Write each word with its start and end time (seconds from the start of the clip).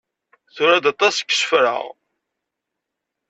Tura-d 0.55 0.85
aṭas 0.91 1.15
n 1.19 1.23
yisefra. 1.27 1.75